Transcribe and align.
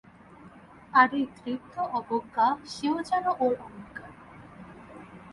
আর 0.93 1.09
এই 1.13 1.25
দৃপ্ত 1.37 1.75
অবজ্ঞা, 1.99 2.47
সেও 2.65 2.97
যেন 3.09 3.25
ওর 3.39 3.53
অলংকার। 3.59 4.11